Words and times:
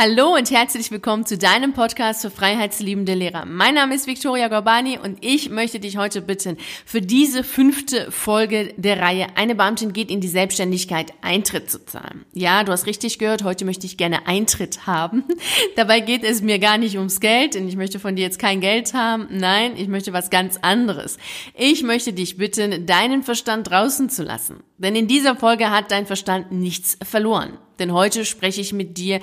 Hallo 0.00 0.36
und 0.36 0.52
herzlich 0.52 0.92
willkommen 0.92 1.26
zu 1.26 1.36
deinem 1.36 1.72
Podcast 1.72 2.22
für 2.22 2.30
freiheitsliebende 2.30 3.14
Lehrer. 3.14 3.44
Mein 3.46 3.74
Name 3.74 3.96
ist 3.96 4.06
Victoria 4.06 4.46
Gorbani 4.46 4.96
und 4.96 5.18
ich 5.24 5.50
möchte 5.50 5.80
dich 5.80 5.96
heute 5.96 6.22
bitten, 6.22 6.56
für 6.86 7.00
diese 7.00 7.42
fünfte 7.42 8.12
Folge 8.12 8.74
der 8.76 9.00
Reihe 9.00 9.26
Eine 9.34 9.56
Beamtin 9.56 9.92
geht 9.92 10.12
in 10.12 10.20
die 10.20 10.28
Selbstständigkeit 10.28 11.12
Eintritt 11.20 11.68
zu 11.68 11.84
zahlen. 11.84 12.24
Ja, 12.32 12.62
du 12.62 12.70
hast 12.70 12.86
richtig 12.86 13.18
gehört, 13.18 13.42
heute 13.42 13.64
möchte 13.64 13.86
ich 13.86 13.96
gerne 13.96 14.28
Eintritt 14.28 14.86
haben. 14.86 15.24
Dabei 15.74 15.98
geht 15.98 16.22
es 16.22 16.42
mir 16.42 16.60
gar 16.60 16.78
nicht 16.78 16.96
ums 16.96 17.18
Geld 17.18 17.56
und 17.56 17.66
ich 17.66 17.74
möchte 17.74 17.98
von 17.98 18.14
dir 18.14 18.22
jetzt 18.22 18.38
kein 18.38 18.60
Geld 18.60 18.94
haben. 18.94 19.26
Nein, 19.32 19.72
ich 19.76 19.88
möchte 19.88 20.12
was 20.12 20.30
ganz 20.30 20.58
anderes. 20.62 21.18
Ich 21.54 21.82
möchte 21.82 22.12
dich 22.12 22.36
bitten, 22.36 22.86
deinen 22.86 23.24
Verstand 23.24 23.68
draußen 23.68 24.10
zu 24.10 24.22
lassen. 24.22 24.62
Denn 24.76 24.94
in 24.94 25.08
dieser 25.08 25.34
Folge 25.34 25.70
hat 25.70 25.90
dein 25.90 26.06
Verstand 26.06 26.52
nichts 26.52 26.96
verloren. 27.02 27.58
Denn 27.78 27.92
heute 27.92 28.24
spreche 28.24 28.60
ich 28.60 28.72
mit 28.72 28.98
dir 28.98 29.20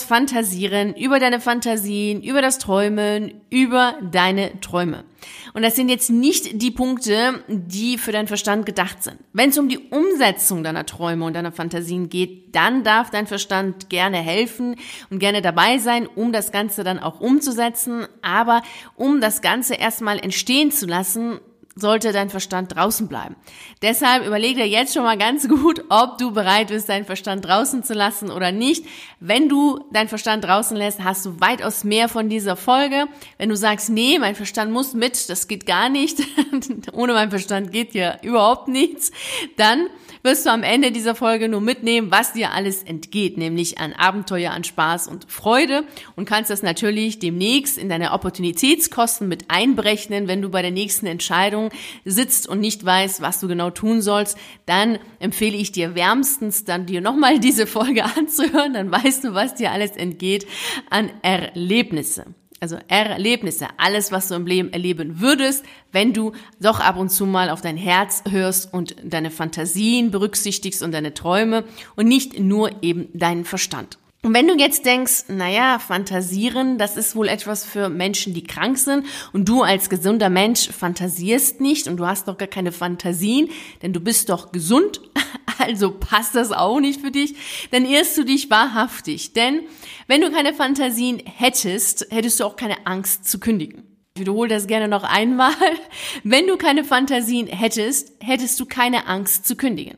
übers 0.00 0.04
Fantasieren, 0.04 0.94
über 0.94 1.18
deine 1.18 1.40
Fantasien, 1.40 2.22
über 2.22 2.40
das 2.42 2.58
Träumen, 2.58 3.40
über 3.50 3.96
deine 4.10 4.60
Träume. 4.60 5.04
Und 5.52 5.62
das 5.62 5.76
sind 5.76 5.88
jetzt 5.88 6.10
nicht 6.10 6.62
die 6.62 6.70
Punkte, 6.70 7.44
die 7.48 7.98
für 7.98 8.12
deinen 8.12 8.26
Verstand 8.28 8.64
gedacht 8.64 9.02
sind. 9.02 9.18
Wenn 9.32 9.50
es 9.50 9.58
um 9.58 9.68
die 9.68 9.78
Umsetzung 9.78 10.64
deiner 10.64 10.86
Träume 10.86 11.24
und 11.24 11.34
deiner 11.34 11.52
Fantasien 11.52 12.08
geht, 12.08 12.54
dann 12.54 12.84
darf 12.84 13.10
dein 13.10 13.26
Verstand 13.26 13.90
gerne 13.90 14.18
helfen 14.18 14.76
und 15.10 15.18
gerne 15.18 15.42
dabei 15.42 15.78
sein, 15.78 16.06
um 16.06 16.32
das 16.32 16.52
Ganze 16.52 16.84
dann 16.84 16.98
auch 16.98 17.20
umzusetzen. 17.20 18.06
Aber 18.22 18.62
um 18.96 19.20
das 19.20 19.42
Ganze 19.42 19.74
erstmal 19.74 20.18
entstehen 20.18 20.70
zu 20.70 20.86
lassen, 20.86 21.40
sollte 21.76 22.12
dein 22.12 22.30
Verstand 22.30 22.74
draußen 22.74 23.08
bleiben. 23.08 23.36
Deshalb 23.80 24.26
überleg 24.26 24.56
dir 24.56 24.66
jetzt 24.66 24.92
schon 24.94 25.04
mal 25.04 25.16
ganz 25.16 25.48
gut, 25.48 25.84
ob 25.88 26.18
du 26.18 26.32
bereit 26.32 26.68
bist, 26.68 26.88
deinen 26.88 27.04
Verstand 27.04 27.44
draußen 27.44 27.84
zu 27.84 27.94
lassen 27.94 28.30
oder 28.30 28.52
nicht. 28.52 28.84
Wenn 29.20 29.48
du 29.48 29.84
deinen 29.92 30.08
Verstand 30.08 30.44
draußen 30.44 30.76
lässt, 30.76 31.02
hast 31.04 31.24
du 31.26 31.40
weitaus 31.40 31.84
mehr 31.84 32.08
von 32.08 32.28
dieser 32.28 32.56
Folge. 32.56 33.06
Wenn 33.38 33.48
du 33.48 33.56
sagst, 33.56 33.90
nee, 33.90 34.18
mein 34.18 34.34
Verstand 34.34 34.72
muss 34.72 34.94
mit, 34.94 35.28
das 35.28 35.48
geht 35.48 35.66
gar 35.66 35.88
nicht, 35.88 36.18
ohne 36.92 37.12
meinen 37.12 37.30
Verstand 37.30 37.72
geht 37.72 37.94
ja 37.94 38.18
überhaupt 38.22 38.68
nichts, 38.68 39.12
dann 39.56 39.86
wirst 40.22 40.46
du 40.46 40.50
am 40.50 40.62
Ende 40.62 40.92
dieser 40.92 41.14
Folge 41.14 41.48
nur 41.48 41.60
mitnehmen, 41.60 42.10
was 42.10 42.32
dir 42.32 42.52
alles 42.52 42.82
entgeht, 42.82 43.38
nämlich 43.38 43.78
an 43.78 43.92
Abenteuer, 43.92 44.52
an 44.52 44.64
Spaß 44.64 45.08
und 45.08 45.30
Freude 45.30 45.84
und 46.16 46.26
kannst 46.26 46.50
das 46.50 46.62
natürlich 46.62 47.18
demnächst 47.18 47.78
in 47.78 47.88
deine 47.88 48.12
Opportunitätskosten 48.12 49.28
mit 49.28 49.44
einberechnen, 49.48 50.28
wenn 50.28 50.42
du 50.42 50.50
bei 50.50 50.62
der 50.62 50.70
nächsten 50.70 51.06
Entscheidung 51.06 51.70
sitzt 52.04 52.48
und 52.48 52.60
nicht 52.60 52.84
weißt, 52.84 53.20
was 53.20 53.40
du 53.40 53.48
genau 53.48 53.70
tun 53.70 54.02
sollst, 54.02 54.36
dann 54.66 54.98
empfehle 55.18 55.56
ich 55.56 55.72
dir 55.72 55.94
wärmstens 55.94 56.64
dann 56.64 56.86
dir 56.86 57.00
nochmal 57.00 57.38
diese 57.40 57.66
Folge 57.66 58.04
anzuhören, 58.04 58.74
dann 58.74 58.90
weißt 58.90 59.24
du, 59.24 59.34
was 59.34 59.54
dir 59.54 59.72
alles 59.72 59.92
entgeht 59.92 60.46
an 60.90 61.10
Erlebnisse. 61.22 62.26
Also 62.62 62.76
Erlebnisse, 62.88 63.68
alles, 63.78 64.12
was 64.12 64.28
du 64.28 64.34
im 64.34 64.46
Leben 64.46 64.70
erleben 64.70 65.20
würdest, 65.20 65.64
wenn 65.92 66.12
du 66.12 66.32
doch 66.60 66.78
ab 66.78 66.98
und 66.98 67.08
zu 67.08 67.24
mal 67.24 67.48
auf 67.48 67.62
dein 67.62 67.78
Herz 67.78 68.22
hörst 68.28 68.74
und 68.74 68.96
deine 69.02 69.30
Fantasien 69.30 70.10
berücksichtigst 70.10 70.82
und 70.82 70.92
deine 70.92 71.14
Träume 71.14 71.64
und 71.96 72.06
nicht 72.06 72.38
nur 72.38 72.82
eben 72.82 73.08
deinen 73.14 73.46
Verstand. 73.46 73.98
Und 74.22 74.34
wenn 74.34 74.46
du 74.46 74.54
jetzt 74.54 74.84
denkst, 74.84 75.24
naja, 75.28 75.78
fantasieren, 75.78 76.76
das 76.76 76.98
ist 76.98 77.16
wohl 77.16 77.26
etwas 77.26 77.64
für 77.64 77.88
Menschen, 77.88 78.34
die 78.34 78.44
krank 78.44 78.76
sind 78.76 79.06
und 79.32 79.48
du 79.48 79.62
als 79.62 79.88
gesunder 79.88 80.28
Mensch 80.28 80.68
fantasierst 80.68 81.62
nicht 81.62 81.88
und 81.88 81.96
du 81.96 82.06
hast 82.06 82.28
doch 82.28 82.36
gar 82.36 82.48
keine 82.48 82.70
Fantasien, 82.70 83.48
denn 83.82 83.94
du 83.94 84.00
bist 84.00 84.28
doch 84.28 84.52
gesund, 84.52 85.00
also 85.58 85.92
passt 85.92 86.34
das 86.34 86.52
auch 86.52 86.80
nicht 86.80 87.00
für 87.00 87.10
dich, 87.10 87.34
dann 87.70 87.86
irrst 87.86 88.18
du 88.18 88.24
dich 88.24 88.50
wahrhaftig. 88.50 89.32
Denn 89.32 89.62
wenn 90.06 90.20
du 90.20 90.30
keine 90.30 90.52
Fantasien 90.52 91.22
hättest, 91.24 92.06
hättest 92.10 92.40
du 92.40 92.44
auch 92.44 92.56
keine 92.56 92.86
Angst 92.86 93.26
zu 93.26 93.40
kündigen. 93.40 93.84
Ich 94.14 94.20
wiederhole 94.20 94.50
das 94.50 94.66
gerne 94.66 94.88
noch 94.88 95.04
einmal. 95.04 95.54
Wenn 96.24 96.46
du 96.46 96.58
keine 96.58 96.84
Fantasien 96.84 97.46
hättest, 97.46 98.12
hättest 98.20 98.60
du 98.60 98.66
keine 98.66 99.06
Angst 99.06 99.46
zu 99.46 99.56
kündigen 99.56 99.96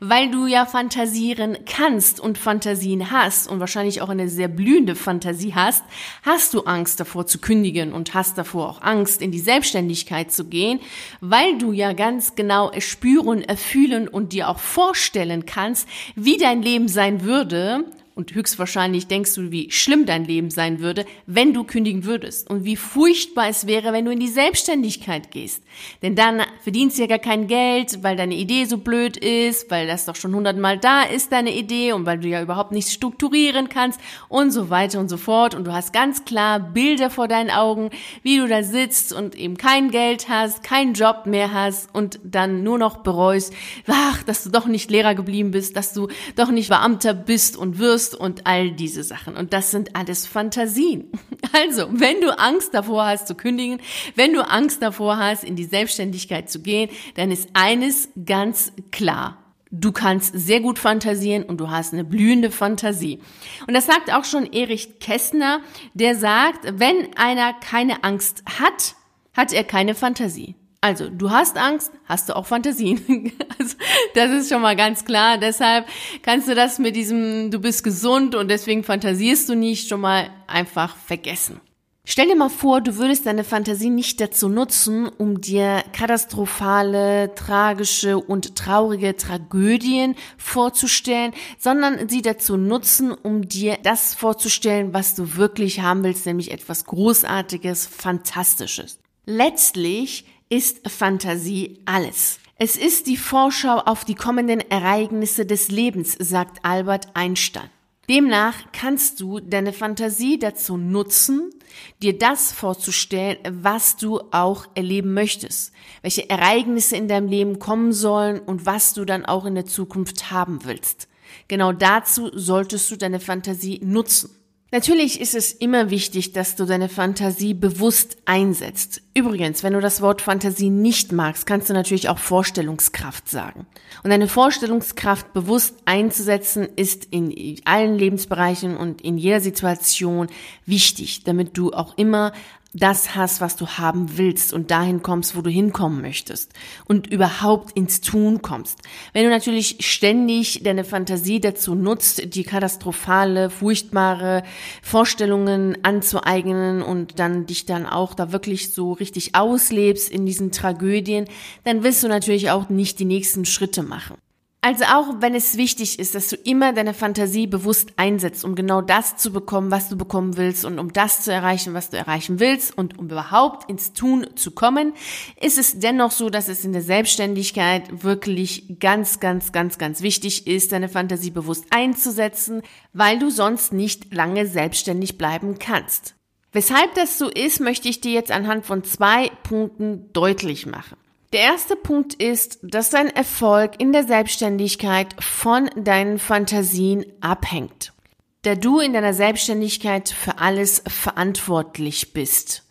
weil 0.00 0.30
du 0.30 0.46
ja 0.46 0.66
fantasieren 0.66 1.58
kannst 1.66 2.20
und 2.20 2.38
Fantasien 2.38 3.10
hast 3.10 3.48
und 3.48 3.60
wahrscheinlich 3.60 4.02
auch 4.02 4.08
eine 4.08 4.28
sehr 4.28 4.48
blühende 4.48 4.94
Fantasie 4.94 5.54
hast, 5.54 5.84
hast 6.22 6.54
du 6.54 6.62
Angst 6.62 7.00
davor 7.00 7.26
zu 7.26 7.38
kündigen 7.38 7.92
und 7.92 8.14
hast 8.14 8.38
davor 8.38 8.68
auch 8.68 8.82
Angst 8.82 9.22
in 9.22 9.30
die 9.30 9.40
Selbstständigkeit 9.40 10.32
zu 10.32 10.44
gehen, 10.44 10.80
weil 11.20 11.58
du 11.58 11.72
ja 11.72 11.92
ganz 11.92 12.34
genau 12.34 12.72
spüren, 12.78 13.42
erfühlen 13.42 14.08
und 14.08 14.32
dir 14.32 14.48
auch 14.48 14.58
vorstellen 14.58 15.46
kannst, 15.46 15.88
wie 16.14 16.36
dein 16.36 16.62
Leben 16.62 16.88
sein 16.88 17.22
würde, 17.22 17.84
und 18.14 18.34
höchstwahrscheinlich 18.34 19.06
denkst 19.06 19.34
du, 19.34 19.50
wie 19.50 19.70
schlimm 19.70 20.04
dein 20.04 20.24
Leben 20.24 20.50
sein 20.50 20.80
würde, 20.80 21.06
wenn 21.26 21.54
du 21.54 21.64
kündigen 21.64 22.04
würdest 22.04 22.50
und 22.50 22.64
wie 22.64 22.76
furchtbar 22.76 23.48
es 23.48 23.66
wäre, 23.66 23.92
wenn 23.92 24.04
du 24.04 24.12
in 24.12 24.20
die 24.20 24.28
Selbstständigkeit 24.28 25.30
gehst. 25.30 25.62
Denn 26.02 26.14
dann 26.14 26.42
verdienst 26.62 26.98
du 26.98 27.02
ja 27.02 27.08
gar 27.08 27.18
kein 27.18 27.46
Geld, 27.46 28.02
weil 28.02 28.16
deine 28.16 28.34
Idee 28.34 28.66
so 28.66 28.76
blöd 28.76 29.16
ist, 29.16 29.70
weil 29.70 29.86
das 29.86 30.04
doch 30.04 30.16
schon 30.16 30.34
hundertmal 30.34 30.78
da 30.78 31.02
ist, 31.02 31.32
deine 31.32 31.54
Idee 31.54 31.92
und 31.92 32.04
weil 32.04 32.18
du 32.18 32.28
ja 32.28 32.42
überhaupt 32.42 32.72
nichts 32.72 32.92
strukturieren 32.92 33.68
kannst 33.70 33.98
und 34.28 34.50
so 34.50 34.68
weiter 34.68 35.00
und 35.00 35.08
so 35.08 35.16
fort. 35.16 35.54
Und 35.54 35.64
du 35.64 35.72
hast 35.72 35.92
ganz 35.94 36.24
klar 36.24 36.60
Bilder 36.60 37.08
vor 37.08 37.28
deinen 37.28 37.50
Augen, 37.50 37.90
wie 38.22 38.38
du 38.38 38.46
da 38.46 38.62
sitzt 38.62 39.12
und 39.12 39.34
eben 39.34 39.56
kein 39.56 39.90
Geld 39.90 40.28
hast, 40.28 40.62
keinen 40.62 40.92
Job 40.92 41.24
mehr 41.24 41.52
hast 41.52 41.88
und 41.94 42.20
dann 42.22 42.62
nur 42.62 42.78
noch 42.78 42.98
bereust, 42.98 43.54
ach, 43.86 44.22
dass 44.24 44.44
du 44.44 44.50
doch 44.50 44.66
nicht 44.66 44.90
Lehrer 44.90 45.14
geblieben 45.14 45.50
bist, 45.50 45.76
dass 45.76 45.94
du 45.94 46.08
doch 46.36 46.50
nicht 46.50 46.68
Beamter 46.68 47.14
bist 47.14 47.56
und 47.56 47.78
wirst 47.78 48.01
wirst 48.02 48.14
und 48.14 48.46
all 48.46 48.72
diese 48.72 49.02
Sachen. 49.02 49.36
Und 49.36 49.52
das 49.52 49.70
sind 49.70 49.94
alles 49.96 50.26
Fantasien. 50.26 51.10
Also, 51.54 51.88
wenn 51.90 52.20
du 52.22 52.38
Angst 52.38 52.72
davor 52.72 53.04
hast 53.04 53.26
zu 53.26 53.34
kündigen, 53.34 53.80
wenn 54.14 54.32
du 54.32 54.48
Angst 54.48 54.80
davor 54.80 55.18
hast, 55.18 55.44
in 55.44 55.54
die 55.54 55.64
Selbstständigkeit 55.64 56.48
zu 56.48 56.62
gehen, 56.62 56.88
dann 57.16 57.30
ist 57.30 57.50
eines 57.52 58.08
ganz 58.24 58.72
klar. 58.90 59.36
Du 59.70 59.92
kannst 59.92 60.32
sehr 60.34 60.60
gut 60.60 60.78
fantasieren 60.78 61.42
und 61.42 61.58
du 61.58 61.68
hast 61.68 61.92
eine 61.92 62.04
blühende 62.04 62.50
Fantasie. 62.50 63.20
Und 63.66 63.74
das 63.74 63.84
sagt 63.86 64.14
auch 64.14 64.24
schon 64.24 64.50
Erich 64.50 64.98
Kästner, 64.98 65.60
der 65.92 66.14
sagt, 66.14 66.78
wenn 66.78 67.14
einer 67.16 67.52
keine 67.54 68.02
Angst 68.02 68.44
hat, 68.58 68.94
hat 69.34 69.52
er 69.52 69.64
keine 69.64 69.94
Fantasie. 69.94 70.54
Also, 70.84 71.08
du 71.08 71.30
hast 71.30 71.56
Angst, 71.58 71.92
hast 72.06 72.28
du 72.28 72.36
auch 72.36 72.46
Fantasien. 72.46 73.32
Also, 73.58 73.76
das 74.14 74.30
ist 74.32 74.48
schon 74.52 74.62
mal 74.62 74.74
ganz 74.74 75.04
klar. 75.04 75.38
Deshalb 75.38 75.86
kannst 76.22 76.48
du 76.48 76.56
das 76.56 76.80
mit 76.80 76.96
diesem, 76.96 77.52
du 77.52 77.60
bist 77.60 77.84
gesund 77.84 78.34
und 78.34 78.48
deswegen 78.48 78.82
fantasierst 78.82 79.48
du 79.48 79.54
nicht, 79.54 79.88
schon 79.88 80.00
mal 80.00 80.30
einfach 80.48 80.96
vergessen. 80.96 81.60
Stell 82.04 82.26
dir 82.26 82.34
mal 82.34 82.48
vor, 82.48 82.80
du 82.80 82.96
würdest 82.96 83.26
deine 83.26 83.44
Fantasie 83.44 83.90
nicht 83.90 84.20
dazu 84.20 84.48
nutzen, 84.48 85.06
um 85.06 85.40
dir 85.40 85.84
katastrophale, 85.92 87.32
tragische 87.36 88.18
und 88.18 88.56
traurige 88.56 89.16
Tragödien 89.16 90.16
vorzustellen, 90.36 91.32
sondern 91.58 92.08
sie 92.08 92.22
dazu 92.22 92.56
nutzen, 92.56 93.12
um 93.12 93.48
dir 93.48 93.78
das 93.80 94.14
vorzustellen, 94.14 94.92
was 94.92 95.14
du 95.14 95.36
wirklich 95.36 95.78
haben 95.80 96.02
willst, 96.02 96.26
nämlich 96.26 96.50
etwas 96.50 96.86
Großartiges, 96.86 97.86
Fantastisches. 97.86 98.98
Letztlich 99.24 100.26
ist 100.52 100.86
Fantasie 100.86 101.78
alles. 101.86 102.38
Es 102.58 102.76
ist 102.76 103.06
die 103.06 103.16
Vorschau 103.16 103.78
auf 103.78 104.04
die 104.04 104.14
kommenden 104.14 104.60
Ereignisse 104.60 105.46
des 105.46 105.70
Lebens, 105.70 106.14
sagt 106.18 106.62
Albert 106.62 107.08
Einstein. 107.14 107.70
Demnach 108.10 108.56
kannst 108.72 109.20
du 109.20 109.40
deine 109.40 109.72
Fantasie 109.72 110.38
dazu 110.38 110.76
nutzen, 110.76 111.54
dir 112.02 112.18
das 112.18 112.52
vorzustellen, 112.52 113.38
was 113.48 113.96
du 113.96 114.20
auch 114.30 114.66
erleben 114.74 115.14
möchtest, 115.14 115.72
welche 116.02 116.28
Ereignisse 116.28 116.96
in 116.96 117.08
deinem 117.08 117.28
Leben 117.28 117.58
kommen 117.58 117.94
sollen 117.94 118.38
und 118.38 118.66
was 118.66 118.92
du 118.92 119.06
dann 119.06 119.24
auch 119.24 119.46
in 119.46 119.54
der 119.54 119.64
Zukunft 119.64 120.30
haben 120.30 120.66
willst. 120.66 121.08
Genau 121.48 121.72
dazu 121.72 122.30
solltest 122.34 122.90
du 122.90 122.96
deine 122.96 123.20
Fantasie 123.20 123.80
nutzen. 123.82 124.28
Natürlich 124.74 125.20
ist 125.20 125.34
es 125.34 125.52
immer 125.52 125.90
wichtig, 125.90 126.32
dass 126.32 126.56
du 126.56 126.64
deine 126.64 126.88
Fantasie 126.88 127.52
bewusst 127.52 128.16
einsetzt. 128.24 129.02
Übrigens, 129.12 129.62
wenn 129.62 129.74
du 129.74 129.80
das 129.80 130.00
Wort 130.00 130.22
Fantasie 130.22 130.70
nicht 130.70 131.12
magst, 131.12 131.44
kannst 131.44 131.68
du 131.68 131.74
natürlich 131.74 132.08
auch 132.08 132.16
Vorstellungskraft 132.16 133.28
sagen. 133.28 133.66
Und 134.02 134.08
deine 134.08 134.28
Vorstellungskraft 134.28 135.34
bewusst 135.34 135.76
einzusetzen, 135.84 136.66
ist 136.74 137.04
in 137.04 137.60
allen 137.66 137.98
Lebensbereichen 137.98 138.78
und 138.78 139.02
in 139.02 139.18
jeder 139.18 139.42
Situation 139.42 140.28
wichtig, 140.64 141.22
damit 141.24 141.58
du 141.58 141.74
auch 141.74 141.98
immer 141.98 142.32
das 142.74 143.14
hast, 143.14 143.40
was 143.40 143.56
du 143.56 143.66
haben 143.66 144.16
willst 144.16 144.52
und 144.52 144.70
dahin 144.70 145.02
kommst, 145.02 145.36
wo 145.36 145.42
du 145.42 145.50
hinkommen 145.50 146.00
möchtest 146.00 146.52
und 146.86 147.06
überhaupt 147.06 147.76
ins 147.76 148.00
Tun 148.00 148.40
kommst. 148.40 148.78
Wenn 149.12 149.24
du 149.24 149.30
natürlich 149.30 149.76
ständig 149.80 150.62
deine 150.62 150.84
Fantasie 150.84 151.40
dazu 151.40 151.74
nutzt, 151.74 152.34
die 152.34 152.44
katastrophale, 152.44 153.50
furchtbare 153.50 154.42
Vorstellungen 154.82 155.76
anzueignen 155.84 156.82
und 156.82 157.18
dann 157.18 157.46
dich 157.46 157.66
dann 157.66 157.84
auch 157.86 158.14
da 158.14 158.32
wirklich 158.32 158.72
so 158.72 158.92
richtig 158.92 159.34
auslebst 159.34 160.10
in 160.10 160.24
diesen 160.24 160.50
Tragödien, 160.50 161.26
dann 161.64 161.84
wirst 161.84 162.02
du 162.02 162.08
natürlich 162.08 162.50
auch 162.50 162.70
nicht 162.70 162.98
die 162.98 163.04
nächsten 163.04 163.44
Schritte 163.44 163.82
machen. 163.82 164.16
Also 164.64 164.84
auch 164.84 165.16
wenn 165.18 165.34
es 165.34 165.56
wichtig 165.56 165.98
ist, 165.98 166.14
dass 166.14 166.28
du 166.28 166.36
immer 166.36 166.72
deine 166.72 166.94
Fantasie 166.94 167.48
bewusst 167.48 167.94
einsetzt, 167.96 168.44
um 168.44 168.54
genau 168.54 168.80
das 168.80 169.16
zu 169.16 169.32
bekommen, 169.32 169.72
was 169.72 169.88
du 169.88 169.96
bekommen 169.96 170.36
willst 170.36 170.64
und 170.64 170.78
um 170.78 170.92
das 170.92 171.24
zu 171.24 171.32
erreichen, 171.32 171.74
was 171.74 171.90
du 171.90 171.96
erreichen 171.96 172.38
willst 172.38 172.78
und 172.78 172.96
um 172.96 173.06
überhaupt 173.06 173.68
ins 173.68 173.92
Tun 173.92 174.28
zu 174.36 174.52
kommen, 174.52 174.92
ist 175.40 175.58
es 175.58 175.80
dennoch 175.80 176.12
so, 176.12 176.30
dass 176.30 176.46
es 176.46 176.64
in 176.64 176.72
der 176.72 176.82
Selbstständigkeit 176.82 178.04
wirklich 178.04 178.76
ganz, 178.78 179.18
ganz, 179.18 179.50
ganz, 179.50 179.78
ganz 179.78 180.00
wichtig 180.00 180.46
ist, 180.46 180.70
deine 180.70 180.88
Fantasie 180.88 181.32
bewusst 181.32 181.64
einzusetzen, 181.70 182.62
weil 182.92 183.18
du 183.18 183.30
sonst 183.30 183.72
nicht 183.72 184.14
lange 184.14 184.46
selbstständig 184.46 185.18
bleiben 185.18 185.58
kannst. 185.58 186.14
Weshalb 186.52 186.94
das 186.94 187.18
so 187.18 187.28
ist, 187.28 187.58
möchte 187.58 187.88
ich 187.88 188.00
dir 188.00 188.12
jetzt 188.12 188.30
anhand 188.30 188.64
von 188.64 188.84
zwei 188.84 189.28
Punkten 189.42 190.12
deutlich 190.12 190.66
machen. 190.66 190.98
Der 191.32 191.40
erste 191.40 191.76
Punkt 191.76 192.12
ist, 192.12 192.58
dass 192.62 192.90
dein 192.90 193.08
Erfolg 193.08 193.80
in 193.80 193.92
der 193.92 194.04
Selbstständigkeit 194.04 195.14
von 195.18 195.70
deinen 195.76 196.18
Fantasien 196.18 197.06
abhängt. 197.22 197.94
Da 198.42 198.54
du 198.54 198.80
in 198.80 198.92
deiner 198.92 199.14
Selbstständigkeit 199.14 200.10
für 200.10 200.38
alles 200.40 200.82
verantwortlich 200.86 202.12
bist 202.12 202.64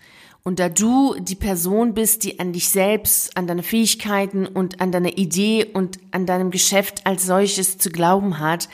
und 0.44 0.60
da 0.60 0.70
du 0.70 1.16
die 1.20 1.36
Person 1.36 1.96
bist, 1.96 2.24
die 2.24 2.40
an 2.40 2.54
dich 2.54 2.70
selbst, 2.70 3.36
an 3.36 3.48
deine 3.48 3.64
Fähigkeiten 3.64 4.46
und 4.46 4.80
an 4.80 4.92
deine 4.92 5.14
Idee 5.14 5.66
und 5.66 5.98
an 6.12 6.28
deinem 6.28 6.52
Geschäft 6.52 7.08
als 7.08 7.26
solches 7.26 7.80
zu 7.80 7.90
glauben 7.90 8.38
hat, 8.38 8.70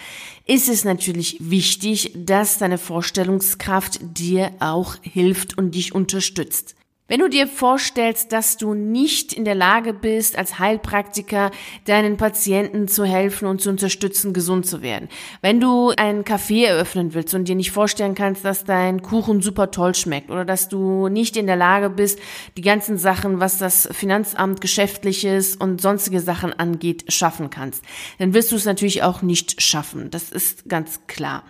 ist 0.45 0.67
es 0.67 0.83
natürlich 0.83 1.37
wichtig, 1.39 2.11
dass 2.13 2.57
deine 2.57 2.77
Vorstellungskraft 2.77 3.99
dir 4.01 4.51
auch 4.59 4.95
hilft 5.01 5.57
und 5.57 5.75
dich 5.75 5.95
unterstützt. 5.95 6.75
Wenn 7.09 7.21
du 7.21 7.29
dir 7.29 7.47
vorstellst, 7.47 8.33
dass 8.33 8.57
du 8.57 8.73
nicht 8.73 9.31
in 9.31 9.45
der 9.45 9.55
Lage 9.55 9.93
bist, 9.93 10.37
als 10.37 10.59
Heilpraktiker 10.59 11.51
deinen 11.85 12.17
Patienten 12.17 12.89
zu 12.89 13.05
helfen 13.05 13.47
und 13.47 13.61
zu 13.61 13.69
unterstützen, 13.69 14.33
gesund 14.33 14.65
zu 14.65 14.81
werden, 14.81 15.07
wenn 15.41 15.61
du 15.61 15.93
einen 15.95 16.25
Café 16.25 16.65
eröffnen 16.65 17.13
willst 17.13 17.33
und 17.33 17.47
dir 17.47 17.55
nicht 17.55 17.71
vorstellen 17.71 18.13
kannst, 18.13 18.43
dass 18.43 18.65
dein 18.65 19.01
Kuchen 19.01 19.41
super 19.41 19.71
toll 19.71 19.95
schmeckt 19.95 20.29
oder 20.29 20.43
dass 20.43 20.67
du 20.67 21.07
nicht 21.07 21.37
in 21.37 21.47
der 21.47 21.55
Lage 21.55 21.89
bist, 21.89 22.19
die 22.57 22.61
ganzen 22.61 22.97
Sachen, 22.97 23.39
was 23.39 23.57
das 23.57 23.87
Finanzamt, 23.93 24.59
Geschäftliches 24.59 25.55
und 25.55 25.79
sonstige 25.79 26.19
Sachen 26.19 26.51
angeht, 26.51 27.05
schaffen 27.07 27.49
kannst, 27.49 27.85
dann 28.19 28.33
wirst 28.33 28.51
du 28.51 28.57
es 28.57 28.65
natürlich 28.65 29.03
auch 29.03 29.21
nicht 29.21 29.61
schaffen. 29.61 30.11
Das 30.11 30.29
ist 30.29 30.67
ganz 30.67 30.99
klar. 31.07 31.43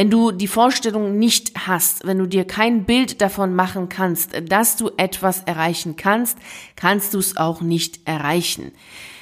Wenn 0.00 0.08
du 0.08 0.32
die 0.32 0.48
Vorstellung 0.48 1.18
nicht 1.18 1.66
hast, 1.66 2.06
wenn 2.06 2.16
du 2.16 2.24
dir 2.24 2.46
kein 2.46 2.86
Bild 2.86 3.20
davon 3.20 3.54
machen 3.54 3.90
kannst, 3.90 4.30
dass 4.48 4.78
du 4.78 4.88
etwas 4.96 5.42
erreichen 5.42 5.96
kannst, 5.96 6.38
kannst 6.74 7.12
du 7.12 7.18
es 7.18 7.36
auch 7.36 7.60
nicht 7.60 8.08
erreichen. 8.08 8.72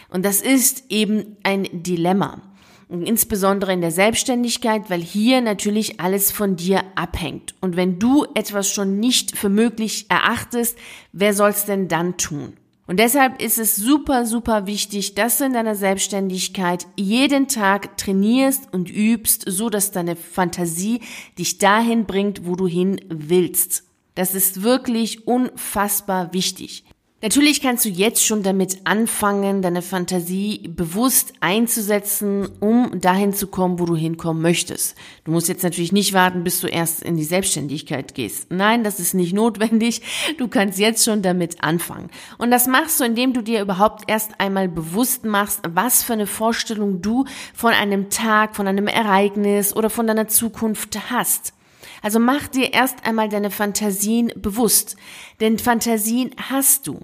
Und 0.09 0.25
das 0.25 0.41
ist 0.41 0.85
eben 0.89 1.37
ein 1.43 1.67
Dilemma. 1.73 2.43
Insbesondere 2.89 3.73
in 3.73 3.81
der 3.81 3.91
Selbstständigkeit, 3.91 4.89
weil 4.89 5.01
hier 5.01 5.41
natürlich 5.41 5.99
alles 5.99 6.31
von 6.31 6.55
dir 6.55 6.85
abhängt. 6.95 7.57
Und 7.61 7.75
wenn 7.75 7.99
du 7.99 8.25
etwas 8.37 8.73
schon 8.73 9.01
nicht 9.01 9.37
für 9.37 9.49
möglich 9.49 10.07
erachtest, 10.09 10.79
wer 11.11 11.35
soll's 11.35 11.65
denn 11.65 11.89
dann 11.89 12.19
tun? 12.19 12.53
Und 12.89 12.99
deshalb 12.99 13.43
ist 13.43 13.59
es 13.59 13.77
super, 13.77 14.25
super 14.25 14.67
wichtig, 14.67 15.15
dass 15.15 15.37
du 15.37 15.45
in 15.45 15.53
deiner 15.53 15.75
Selbstständigkeit 15.75 16.87
jeden 16.97 17.47
Tag 17.47 17.99
trainierst 17.99 18.73
und 18.73 18.91
übst, 18.91 19.45
so 19.47 19.69
dass 19.69 19.93
deine 19.93 20.17
Fantasie 20.17 21.03
dich 21.39 21.59
dahin 21.59 22.07
bringt, 22.07 22.47
wo 22.47 22.57
du 22.57 22.67
hin 22.67 22.99
willst. 23.11 23.85
Das 24.15 24.35
ist 24.35 24.63
wirklich 24.63 25.27
unfassbar 25.27 26.33
wichtig. 26.33 26.85
Natürlich 27.21 27.61
kannst 27.61 27.85
du 27.85 27.89
jetzt 27.89 28.25
schon 28.25 28.45
damit 28.45 28.83
anfangen, 28.85 29.61
deine 29.61 29.83
Fantasie 29.83 30.69
bewusst 30.69 31.33
einzusetzen, 31.41 32.49
um 32.61 33.01
dahin 33.01 33.35
zu 33.35 33.49
kommen, 33.49 33.81
wo 33.81 33.87
du 33.87 33.97
hinkommen 33.97 34.41
möchtest. 34.41 34.97
Du 35.25 35.33
musst 35.33 35.49
jetzt 35.49 35.65
natürlich 35.65 35.91
nicht 35.91 36.13
warten, 36.13 36.45
bis 36.45 36.61
du 36.61 36.69
erst 36.69 37.03
in 37.03 37.17
die 37.17 37.25
Selbstständigkeit 37.25 38.15
gehst. 38.15 38.53
Nein, 38.53 38.85
das 38.85 39.01
ist 39.01 39.15
nicht 39.15 39.33
notwendig. 39.35 40.01
Du 40.39 40.47
kannst 40.47 40.79
jetzt 40.79 41.05
schon 41.05 41.21
damit 41.23 41.65
anfangen. 41.65 42.09
Und 42.39 42.53
das 42.53 42.69
machst 42.69 43.01
du, 43.01 43.05
indem 43.05 43.33
du 43.33 43.43
dir 43.43 43.63
überhaupt 43.63 44.09
erst 44.09 44.41
einmal 44.41 44.69
bewusst 44.69 45.25
machst, 45.25 45.63
was 45.69 46.05
für 46.05 46.13
eine 46.13 46.29
Vorstellung 46.29 47.03
du 47.03 47.25
von 47.53 47.73
einem 47.73 48.11
Tag, 48.11 48.55
von 48.55 48.69
einem 48.69 48.87
Ereignis 48.87 49.75
oder 49.75 49.91
von 49.91 50.07
deiner 50.07 50.29
Zukunft 50.29 51.11
hast. 51.11 51.53
Also 52.01 52.21
mach 52.21 52.47
dir 52.49 52.73
erst 52.73 53.07
einmal 53.07 53.29
deine 53.29 53.51
Fantasien 53.51 54.33
bewusst, 54.37 54.97
denn 55.41 55.59
Fantasien 55.59 56.31
hast 56.49 56.87
du. 56.87 57.01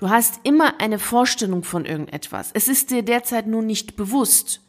Du 0.00 0.08
hast 0.08 0.40
immer 0.44 0.80
eine 0.80 0.98
Vorstellung 0.98 1.62
von 1.62 1.84
irgendetwas. 1.84 2.52
Es 2.54 2.68
ist 2.68 2.90
dir 2.90 3.02
derzeit 3.02 3.46
nur 3.46 3.60
nicht 3.60 3.96
bewusst. 3.96 4.62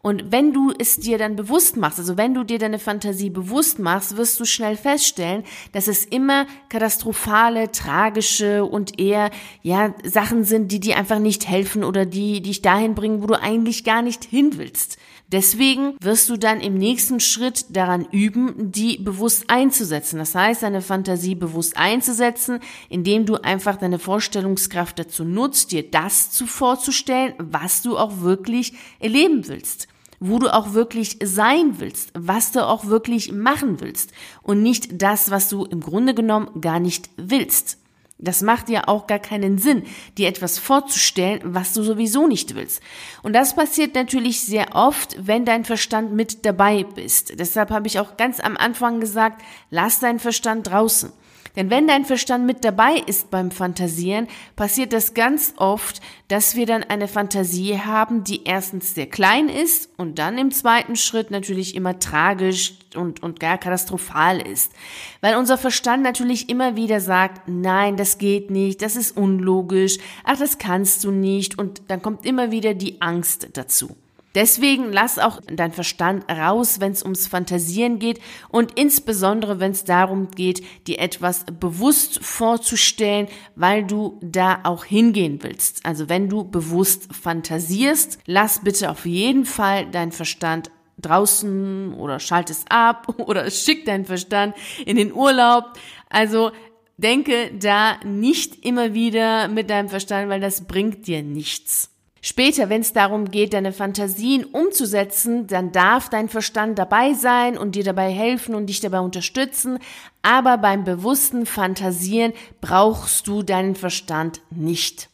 Und 0.00 0.30
wenn 0.30 0.52
du 0.52 0.72
es 0.78 1.00
dir 1.00 1.18
dann 1.18 1.34
bewusst 1.34 1.76
machst, 1.76 1.98
also 1.98 2.16
wenn 2.16 2.34
du 2.34 2.44
dir 2.44 2.60
deine 2.60 2.78
Fantasie 2.78 3.30
bewusst 3.30 3.80
machst, 3.80 4.16
wirst 4.16 4.38
du 4.38 4.44
schnell 4.44 4.76
feststellen, 4.76 5.42
dass 5.72 5.88
es 5.88 6.04
immer 6.04 6.46
katastrophale, 6.68 7.72
tragische 7.72 8.64
und 8.64 9.00
eher, 9.00 9.32
ja, 9.62 9.92
Sachen 10.04 10.44
sind, 10.44 10.70
die 10.70 10.78
dir 10.78 10.96
einfach 10.96 11.18
nicht 11.18 11.48
helfen 11.48 11.82
oder 11.82 12.06
die 12.06 12.40
dich 12.40 12.62
dahin 12.62 12.94
bringen, 12.94 13.24
wo 13.24 13.26
du 13.26 13.42
eigentlich 13.42 13.82
gar 13.82 14.02
nicht 14.02 14.22
hin 14.22 14.52
willst. 14.56 14.98
Deswegen 15.32 15.96
wirst 16.00 16.28
du 16.28 16.36
dann 16.36 16.60
im 16.60 16.74
nächsten 16.74 17.18
Schritt 17.18 17.66
daran 17.70 18.06
üben, 18.12 18.70
die 18.70 18.98
bewusst 18.98 19.50
einzusetzen. 19.50 20.18
Das 20.18 20.34
heißt, 20.34 20.62
deine 20.62 20.82
Fantasie 20.82 21.34
bewusst 21.34 21.76
einzusetzen, 21.76 22.60
indem 22.88 23.26
du 23.26 23.36
einfach 23.36 23.76
deine 23.76 23.98
Vorstellungskraft 23.98 24.98
dazu 24.98 25.24
nutzt, 25.24 25.72
dir 25.72 25.90
das 25.90 26.30
zu 26.30 26.46
vorzustellen, 26.46 27.34
was 27.38 27.82
du 27.82 27.98
auch 27.98 28.20
wirklich 28.20 28.74
erleben 29.00 29.48
willst 29.48 29.88
wo 30.18 30.38
du 30.38 30.52
auch 30.52 30.72
wirklich 30.72 31.18
sein 31.22 31.78
willst, 31.78 32.10
was 32.14 32.52
du 32.52 32.66
auch 32.66 32.86
wirklich 32.86 33.32
machen 33.32 33.80
willst 33.80 34.12
und 34.42 34.62
nicht 34.62 35.02
das, 35.02 35.30
was 35.30 35.50
du 35.50 35.64
im 35.64 35.80
Grunde 35.80 36.14
genommen 36.14 36.60
gar 36.62 36.80
nicht 36.80 37.10
willst. 37.16 37.78
Das 38.18 38.40
macht 38.40 38.70
ja 38.70 38.88
auch 38.88 39.06
gar 39.06 39.18
keinen 39.18 39.58
Sinn, 39.58 39.82
dir 40.16 40.28
etwas 40.28 40.58
vorzustellen, 40.58 41.40
was 41.44 41.74
du 41.74 41.82
sowieso 41.82 42.26
nicht 42.26 42.54
willst. 42.54 42.82
Und 43.22 43.34
das 43.34 43.54
passiert 43.54 43.94
natürlich 43.94 44.40
sehr 44.40 44.74
oft, 44.74 45.16
wenn 45.18 45.44
dein 45.44 45.64
Verstand 45.66 46.12
mit 46.12 46.46
dabei 46.46 46.84
bist. 46.84 47.38
Deshalb 47.38 47.70
habe 47.70 47.86
ich 47.86 47.98
auch 47.98 48.16
ganz 48.16 48.40
am 48.40 48.56
Anfang 48.56 49.00
gesagt, 49.00 49.42
lass 49.70 50.00
deinen 50.00 50.18
Verstand 50.18 50.66
draußen. 50.66 51.12
Denn 51.56 51.70
wenn 51.70 51.88
dein 51.88 52.04
Verstand 52.04 52.46
mit 52.46 52.64
dabei 52.64 53.02
ist 53.06 53.30
beim 53.30 53.50
Fantasieren, 53.50 54.28
passiert 54.54 54.92
das 54.92 55.14
ganz 55.14 55.54
oft, 55.56 56.00
dass 56.28 56.54
wir 56.54 56.66
dann 56.66 56.84
eine 56.84 57.08
Fantasie 57.08 57.78
haben, 57.78 58.22
die 58.24 58.44
erstens 58.44 58.94
sehr 58.94 59.06
klein 59.06 59.48
ist 59.48 59.88
und 59.96 60.18
dann 60.18 60.38
im 60.38 60.50
zweiten 60.50 60.96
Schritt 60.96 61.30
natürlich 61.30 61.74
immer 61.74 61.98
tragisch 61.98 62.74
und, 62.94 63.22
und 63.22 63.40
gar 63.40 63.58
katastrophal 63.58 64.40
ist. 64.40 64.72
Weil 65.20 65.36
unser 65.36 65.58
Verstand 65.58 66.02
natürlich 66.02 66.48
immer 66.48 66.76
wieder 66.76 67.00
sagt, 67.00 67.48
nein, 67.48 67.96
das 67.96 68.18
geht 68.18 68.50
nicht, 68.50 68.82
das 68.82 68.96
ist 68.96 69.16
unlogisch, 69.16 69.98
ach, 70.24 70.38
das 70.38 70.58
kannst 70.58 71.04
du 71.04 71.10
nicht 71.10 71.58
und 71.58 71.82
dann 71.88 72.02
kommt 72.02 72.26
immer 72.26 72.50
wieder 72.50 72.74
die 72.74 73.00
Angst 73.00 73.48
dazu. 73.54 73.96
Deswegen 74.36 74.92
lass 74.92 75.18
auch 75.18 75.40
dein 75.46 75.72
Verstand 75.72 76.30
raus, 76.30 76.78
wenn 76.78 76.92
es 76.92 77.02
ums 77.02 77.26
Fantasieren 77.26 77.98
geht 77.98 78.20
und 78.50 78.78
insbesondere, 78.78 79.60
wenn 79.60 79.72
es 79.72 79.84
darum 79.84 80.30
geht, 80.30 80.62
dir 80.86 80.98
etwas 80.98 81.46
bewusst 81.58 82.22
vorzustellen, 82.22 83.28
weil 83.54 83.84
du 83.84 84.20
da 84.20 84.60
auch 84.64 84.84
hingehen 84.84 85.42
willst. 85.42 85.86
Also 85.86 86.10
wenn 86.10 86.28
du 86.28 86.44
bewusst 86.44 87.14
fantasierst, 87.14 88.18
lass 88.26 88.60
bitte 88.62 88.90
auf 88.90 89.06
jeden 89.06 89.46
Fall 89.46 89.86
dein 89.90 90.12
Verstand 90.12 90.70
draußen 90.98 91.94
oder 91.94 92.20
schalt 92.20 92.50
es 92.50 92.66
ab 92.68 93.14
oder 93.18 93.50
schick 93.50 93.86
deinen 93.86 94.04
Verstand 94.04 94.54
in 94.84 94.98
den 94.98 95.14
Urlaub. 95.14 95.64
Also 96.10 96.52
denke 96.98 97.52
da 97.58 97.96
nicht 98.04 98.66
immer 98.66 98.92
wieder 98.92 99.48
mit 99.48 99.70
deinem 99.70 99.88
Verstand, 99.88 100.28
weil 100.28 100.40
das 100.42 100.66
bringt 100.66 101.06
dir 101.06 101.22
nichts. 101.22 101.95
Später, 102.28 102.68
wenn 102.68 102.80
es 102.80 102.92
darum 102.92 103.30
geht, 103.30 103.52
deine 103.52 103.72
Fantasien 103.72 104.44
umzusetzen, 104.44 105.46
dann 105.46 105.70
darf 105.70 106.08
dein 106.08 106.28
Verstand 106.28 106.76
dabei 106.76 107.14
sein 107.14 107.56
und 107.56 107.76
dir 107.76 107.84
dabei 107.84 108.10
helfen 108.10 108.56
und 108.56 108.66
dich 108.66 108.80
dabei 108.80 108.98
unterstützen. 108.98 109.78
Aber 110.22 110.58
beim 110.58 110.82
bewussten 110.82 111.46
Fantasieren 111.46 112.32
brauchst 112.60 113.28
du 113.28 113.44
deinen 113.44 113.76
Verstand 113.76 114.40
nicht. 114.50 115.08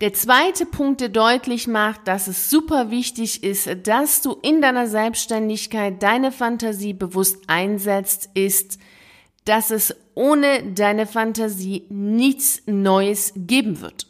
Der 0.00 0.14
zweite 0.14 0.66
Punkt, 0.66 1.00
der 1.00 1.10
deutlich 1.10 1.68
macht, 1.68 2.08
dass 2.08 2.26
es 2.26 2.50
super 2.50 2.90
wichtig 2.90 3.44
ist, 3.44 3.68
dass 3.84 4.20
du 4.20 4.32
in 4.42 4.60
deiner 4.60 4.88
Selbstständigkeit 4.88 6.02
deine 6.02 6.32
Fantasie 6.32 6.92
bewusst 6.92 7.36
einsetzt, 7.46 8.30
ist, 8.34 8.80
dass 9.44 9.70
es 9.70 9.94
ohne 10.16 10.72
deine 10.72 11.06
Fantasie 11.06 11.86
nichts 11.88 12.62
Neues 12.66 13.32
geben 13.36 13.80
wird. 13.80 14.07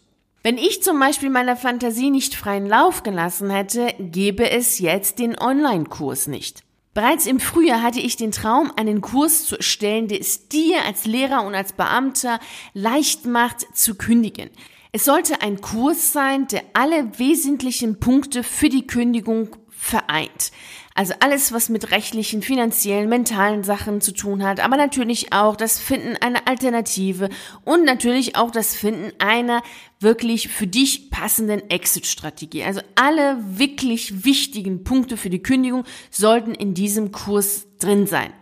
Wenn 0.48 0.56
ich 0.56 0.82
zum 0.82 0.98
Beispiel 0.98 1.28
meiner 1.28 1.56
Fantasie 1.58 2.08
nicht 2.08 2.34
freien 2.34 2.64
Lauf 2.64 3.02
gelassen 3.02 3.50
hätte, 3.50 3.92
gäbe 3.98 4.50
es 4.50 4.78
jetzt 4.78 5.18
den 5.18 5.38
Online-Kurs 5.38 6.26
nicht. 6.26 6.62
Bereits 6.94 7.26
im 7.26 7.38
Frühjahr 7.38 7.82
hatte 7.82 8.00
ich 8.00 8.16
den 8.16 8.32
Traum, 8.32 8.72
einen 8.74 9.02
Kurs 9.02 9.44
zu 9.44 9.56
erstellen, 9.56 10.08
der 10.08 10.22
es 10.22 10.48
dir 10.48 10.86
als 10.86 11.04
Lehrer 11.04 11.44
und 11.44 11.54
als 11.54 11.74
Beamter 11.74 12.40
leicht 12.72 13.26
macht 13.26 13.76
zu 13.76 13.96
kündigen. 13.96 14.48
Es 14.90 15.04
sollte 15.04 15.42
ein 15.42 15.60
Kurs 15.60 16.14
sein, 16.14 16.46
der 16.46 16.62
alle 16.72 17.18
wesentlichen 17.18 18.00
Punkte 18.00 18.42
für 18.42 18.70
die 18.70 18.86
Kündigung 18.86 19.50
vereint. 19.68 20.50
Also 20.98 21.14
alles, 21.20 21.52
was 21.52 21.68
mit 21.68 21.92
rechtlichen, 21.92 22.42
finanziellen, 22.42 23.08
mentalen 23.08 23.62
Sachen 23.62 24.00
zu 24.00 24.10
tun 24.10 24.42
hat, 24.42 24.58
aber 24.58 24.76
natürlich 24.76 25.32
auch 25.32 25.54
das 25.54 25.78
Finden 25.78 26.16
einer 26.16 26.48
Alternative 26.48 27.28
und 27.64 27.84
natürlich 27.84 28.34
auch 28.34 28.50
das 28.50 28.74
Finden 28.74 29.12
einer 29.20 29.62
wirklich 30.00 30.48
für 30.48 30.66
dich 30.66 31.12
passenden 31.12 31.70
Exit-Strategie. 31.70 32.64
Also 32.64 32.80
alle 32.96 33.38
wirklich 33.48 34.24
wichtigen 34.24 34.82
Punkte 34.82 35.16
für 35.16 35.30
die 35.30 35.40
Kündigung 35.40 35.84
sollten 36.10 36.52
in 36.52 36.74
diesem 36.74 37.12
Kurs 37.12 37.68
drin 37.78 38.08
sein. 38.08 38.32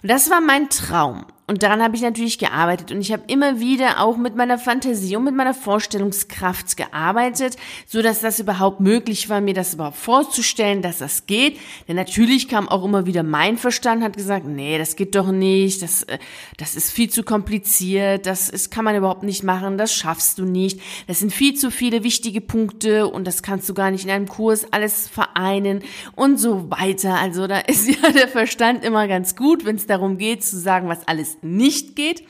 Und 0.00 0.08
das 0.08 0.30
war 0.30 0.40
mein 0.40 0.70
Traum. 0.70 1.26
Und 1.48 1.62
daran 1.62 1.82
habe 1.82 1.96
ich 1.96 2.02
natürlich 2.02 2.38
gearbeitet 2.38 2.92
und 2.92 3.00
ich 3.00 3.10
habe 3.10 3.22
immer 3.26 3.58
wieder 3.58 4.02
auch 4.02 4.18
mit 4.18 4.36
meiner 4.36 4.58
Fantasie 4.58 5.16
und 5.16 5.24
mit 5.24 5.34
meiner 5.34 5.54
Vorstellungskraft 5.54 6.76
gearbeitet, 6.76 7.56
so 7.86 8.02
dass 8.02 8.20
das 8.20 8.38
überhaupt 8.38 8.80
möglich 8.80 9.30
war, 9.30 9.40
mir 9.40 9.54
das 9.54 9.72
überhaupt 9.72 9.96
vorzustellen, 9.96 10.82
dass 10.82 10.98
das 10.98 11.24
geht. 11.24 11.58
Denn 11.88 11.96
natürlich 11.96 12.48
kam 12.48 12.68
auch 12.68 12.84
immer 12.84 13.06
wieder 13.06 13.22
mein 13.22 13.56
Verstand, 13.56 14.02
hat 14.02 14.14
gesagt, 14.14 14.44
nee, 14.44 14.76
das 14.76 14.94
geht 14.94 15.14
doch 15.14 15.32
nicht, 15.32 15.80
das, 15.80 16.02
äh, 16.02 16.18
das 16.58 16.76
ist 16.76 16.92
viel 16.92 17.08
zu 17.08 17.22
kompliziert, 17.22 18.26
das 18.26 18.50
ist, 18.50 18.70
kann 18.70 18.84
man 18.84 18.94
überhaupt 18.94 19.22
nicht 19.22 19.42
machen, 19.42 19.78
das 19.78 19.94
schaffst 19.94 20.38
du 20.38 20.44
nicht. 20.44 20.82
Das 21.06 21.20
sind 21.20 21.32
viel 21.32 21.54
zu 21.54 21.70
viele 21.70 22.04
wichtige 22.04 22.42
Punkte 22.42 23.08
und 23.08 23.26
das 23.26 23.42
kannst 23.42 23.66
du 23.70 23.72
gar 23.72 23.90
nicht 23.90 24.04
in 24.04 24.10
einem 24.10 24.28
Kurs 24.28 24.70
alles 24.70 25.08
vereinen 25.08 25.82
und 26.14 26.36
so 26.36 26.70
weiter. 26.70 27.14
Also 27.14 27.46
da 27.46 27.60
ist 27.60 27.88
ja 28.02 28.10
der 28.12 28.28
Verstand 28.28 28.84
immer 28.84 29.08
ganz 29.08 29.34
gut, 29.34 29.64
wenn 29.64 29.76
es 29.76 29.86
darum 29.86 30.18
geht 30.18 30.44
zu 30.44 30.58
sagen, 30.58 30.90
was 30.90 31.08
alles 31.08 31.37
nicht 31.42 31.96
geht. 31.96 32.24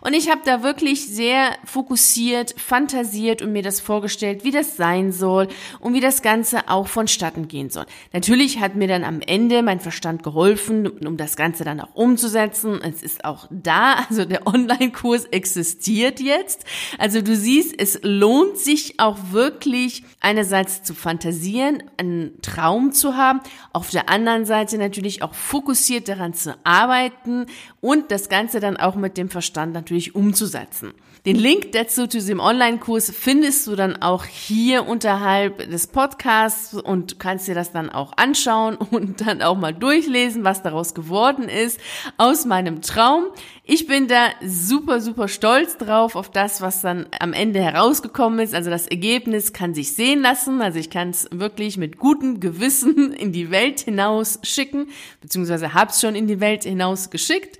Und 0.00 0.14
ich 0.14 0.30
habe 0.30 0.40
da 0.44 0.62
wirklich 0.62 1.06
sehr 1.06 1.56
fokussiert, 1.64 2.54
fantasiert 2.58 3.42
und 3.42 3.52
mir 3.52 3.62
das 3.62 3.80
vorgestellt, 3.80 4.44
wie 4.44 4.50
das 4.50 4.76
sein 4.76 5.12
soll 5.12 5.48
und 5.80 5.94
wie 5.94 6.00
das 6.00 6.22
Ganze 6.22 6.68
auch 6.68 6.88
vonstatten 6.88 7.48
gehen 7.48 7.70
soll. 7.70 7.86
Natürlich 8.12 8.60
hat 8.60 8.74
mir 8.74 8.88
dann 8.88 9.04
am 9.04 9.20
Ende 9.20 9.62
mein 9.62 9.80
Verstand 9.80 10.22
geholfen, 10.22 10.86
um 10.86 11.16
das 11.16 11.36
Ganze 11.36 11.64
dann 11.64 11.80
auch 11.80 11.94
umzusetzen. 11.94 12.80
Es 12.82 13.02
ist 13.02 13.24
auch 13.24 13.46
da, 13.50 14.04
also 14.08 14.24
der 14.24 14.46
Online-Kurs 14.46 15.26
existiert 15.26 16.20
jetzt. 16.20 16.64
Also 16.98 17.22
du 17.22 17.36
siehst, 17.36 17.74
es 17.78 18.00
lohnt 18.02 18.58
sich 18.58 18.98
auch 18.98 19.18
wirklich 19.30 20.04
einerseits 20.20 20.82
zu 20.82 20.94
fantasieren, 20.94 21.82
einen 21.96 22.40
Traum 22.42 22.92
zu 22.92 23.16
haben, 23.16 23.40
auf 23.72 23.90
der 23.90 24.08
anderen 24.08 24.44
Seite 24.44 24.78
natürlich 24.78 25.22
auch 25.22 25.34
fokussiert 25.34 26.08
daran 26.08 26.34
zu 26.34 26.56
arbeiten 26.64 27.46
und 27.80 28.10
das 28.10 28.28
Ganze 28.28 28.47
dann 28.54 28.76
auch 28.76 28.94
mit 28.94 29.16
dem 29.16 29.30
Verstand 29.30 29.72
natürlich 29.72 30.14
umzusetzen. 30.14 30.92
Den 31.26 31.36
Link 31.36 31.72
dazu 31.72 32.06
zu 32.06 32.18
diesem 32.18 32.40
Online-Kurs 32.40 33.10
findest 33.10 33.66
du 33.66 33.74
dann 33.74 34.00
auch 34.00 34.24
hier 34.24 34.86
unterhalb 34.86 35.70
des 35.70 35.88
Podcasts 35.88 36.74
und 36.74 37.18
kannst 37.18 37.48
dir 37.48 37.54
das 37.54 37.72
dann 37.72 37.90
auch 37.90 38.12
anschauen 38.16 38.76
und 38.90 39.26
dann 39.26 39.42
auch 39.42 39.56
mal 39.56 39.74
durchlesen, 39.74 40.44
was 40.44 40.62
daraus 40.62 40.94
geworden 40.94 41.48
ist 41.48 41.80
aus 42.16 42.46
meinem 42.46 42.82
Traum. 42.82 43.24
Ich 43.64 43.86
bin 43.86 44.08
da 44.08 44.28
super, 44.42 45.00
super 45.00 45.28
stolz 45.28 45.76
drauf 45.76 46.16
auf 46.16 46.30
das, 46.30 46.62
was 46.62 46.80
dann 46.80 47.06
am 47.20 47.32
Ende 47.34 47.60
herausgekommen 47.60 48.38
ist. 48.38 48.54
Also 48.54 48.70
das 48.70 48.86
Ergebnis 48.86 49.52
kann 49.52 49.74
sich 49.74 49.92
sehen 49.92 50.22
lassen. 50.22 50.62
Also 50.62 50.78
ich 50.78 50.88
kann 50.88 51.10
es 51.10 51.28
wirklich 51.30 51.76
mit 51.76 51.98
gutem 51.98 52.40
Gewissen 52.40 53.12
in 53.12 53.32
die 53.32 53.50
Welt 53.50 53.80
hinaus 53.80 54.38
schicken, 54.44 54.88
beziehungsweise 55.20 55.74
habe 55.74 55.90
es 55.90 56.00
schon 56.00 56.14
in 56.14 56.28
die 56.28 56.40
Welt 56.40 56.62
hinaus 56.64 57.10
geschickt. 57.10 57.58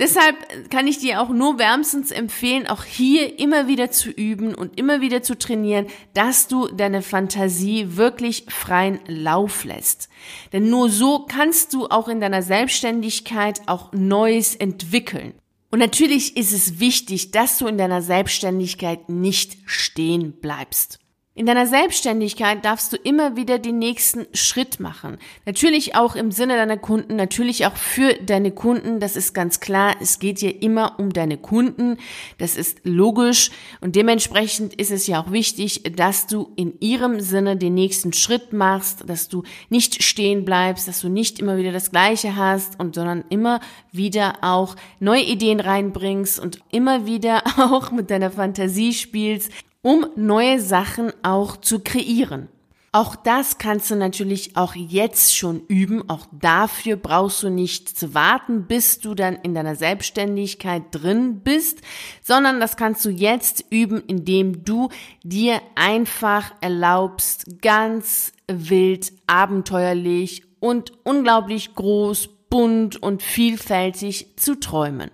Deshalb 0.00 0.70
kann 0.70 0.88
ich 0.88 0.98
dir 0.98 1.20
auch 1.20 1.28
nur 1.28 1.58
wärmstens 1.58 2.10
empfehlen, 2.10 2.66
auch 2.66 2.82
hier 2.82 3.38
immer 3.38 3.68
wieder 3.68 3.92
zu 3.92 4.10
üben 4.10 4.54
und 4.54 4.76
immer 4.76 5.00
wieder 5.00 5.22
zu 5.22 5.38
trainieren, 5.38 5.86
dass 6.14 6.48
du 6.48 6.66
deine 6.66 7.00
Fantasie 7.00 7.96
wirklich 7.96 8.46
freien 8.48 8.98
Lauf 9.06 9.62
lässt. 9.62 10.08
Denn 10.52 10.68
nur 10.68 10.88
so 10.88 11.26
kannst 11.28 11.74
du 11.74 11.86
auch 11.86 12.08
in 12.08 12.20
deiner 12.20 12.42
Selbstständigkeit 12.42 13.60
auch 13.66 13.92
Neues 13.92 14.56
entwickeln. 14.56 15.34
Und 15.70 15.78
natürlich 15.78 16.36
ist 16.36 16.52
es 16.52 16.80
wichtig, 16.80 17.30
dass 17.30 17.58
du 17.58 17.68
in 17.68 17.78
deiner 17.78 18.02
Selbstständigkeit 18.02 19.08
nicht 19.08 19.58
stehen 19.64 20.32
bleibst. 20.40 20.98
In 21.36 21.46
deiner 21.46 21.66
Selbstständigkeit 21.66 22.64
darfst 22.64 22.92
du 22.92 22.96
immer 22.96 23.34
wieder 23.34 23.58
den 23.58 23.80
nächsten 23.80 24.26
Schritt 24.34 24.78
machen. 24.78 25.18
Natürlich 25.44 25.96
auch 25.96 26.14
im 26.14 26.30
Sinne 26.30 26.54
deiner 26.54 26.76
Kunden, 26.76 27.16
natürlich 27.16 27.66
auch 27.66 27.74
für 27.74 28.14
deine 28.14 28.52
Kunden. 28.52 29.00
Das 29.00 29.16
ist 29.16 29.34
ganz 29.34 29.58
klar. 29.58 29.96
Es 30.00 30.20
geht 30.20 30.38
hier 30.38 30.62
immer 30.62 30.96
um 31.00 31.12
deine 31.12 31.36
Kunden. 31.36 31.96
Das 32.38 32.54
ist 32.54 32.82
logisch. 32.84 33.50
Und 33.80 33.96
dementsprechend 33.96 34.74
ist 34.74 34.92
es 34.92 35.08
ja 35.08 35.20
auch 35.20 35.32
wichtig, 35.32 35.82
dass 35.96 36.28
du 36.28 36.52
in 36.54 36.78
ihrem 36.78 37.18
Sinne 37.18 37.56
den 37.56 37.74
nächsten 37.74 38.12
Schritt 38.12 38.52
machst, 38.52 39.02
dass 39.10 39.28
du 39.28 39.42
nicht 39.70 40.04
stehen 40.04 40.44
bleibst, 40.44 40.86
dass 40.86 41.00
du 41.00 41.08
nicht 41.08 41.40
immer 41.40 41.56
wieder 41.56 41.72
das 41.72 41.90
Gleiche 41.90 42.36
hast 42.36 42.78
und 42.78 42.94
sondern 42.94 43.24
immer 43.30 43.58
wieder 43.90 44.34
auch 44.42 44.76
neue 45.00 45.24
Ideen 45.24 45.58
reinbringst 45.58 46.38
und 46.38 46.60
immer 46.70 47.06
wieder 47.06 47.42
auch 47.56 47.90
mit 47.90 48.12
deiner 48.12 48.30
Fantasie 48.30 48.92
spielst 48.92 49.50
um 49.84 50.06
neue 50.16 50.60
Sachen 50.60 51.12
auch 51.22 51.58
zu 51.58 51.78
kreieren. 51.78 52.48
Auch 52.90 53.16
das 53.16 53.58
kannst 53.58 53.90
du 53.90 53.96
natürlich 53.96 54.56
auch 54.56 54.74
jetzt 54.74 55.36
schon 55.36 55.60
üben. 55.66 56.08
Auch 56.08 56.26
dafür 56.32 56.96
brauchst 56.96 57.42
du 57.42 57.50
nicht 57.50 57.98
zu 57.98 58.14
warten, 58.14 58.66
bis 58.66 59.00
du 59.00 59.14
dann 59.14 59.34
in 59.34 59.52
deiner 59.52 59.74
Selbstständigkeit 59.74 60.84
drin 60.92 61.40
bist, 61.40 61.80
sondern 62.22 62.60
das 62.60 62.76
kannst 62.76 63.04
du 63.04 63.10
jetzt 63.10 63.64
üben, 63.70 64.02
indem 64.06 64.64
du 64.64 64.88
dir 65.22 65.60
einfach 65.74 66.52
erlaubst, 66.60 67.60
ganz 67.60 68.32
wild, 68.46 69.12
abenteuerlich 69.26 70.44
und 70.60 70.92
unglaublich 71.04 71.74
groß, 71.74 72.28
bunt 72.48 73.02
und 73.02 73.22
vielfältig 73.22 74.36
zu 74.36 74.58
träumen. 74.58 75.10